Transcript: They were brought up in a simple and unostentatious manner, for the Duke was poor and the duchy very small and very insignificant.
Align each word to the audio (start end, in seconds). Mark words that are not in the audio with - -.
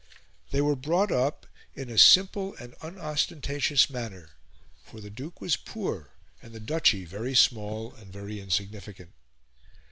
They 0.49 0.61
were 0.61 0.75
brought 0.75 1.11
up 1.11 1.45
in 1.75 1.87
a 1.91 1.97
simple 1.99 2.55
and 2.55 2.73
unostentatious 2.81 3.87
manner, 3.87 4.31
for 4.83 4.99
the 4.99 5.11
Duke 5.11 5.39
was 5.39 5.55
poor 5.57 6.13
and 6.41 6.53
the 6.53 6.59
duchy 6.59 7.05
very 7.05 7.35
small 7.35 7.93
and 7.93 8.11
very 8.11 8.39
insignificant. 8.39 9.11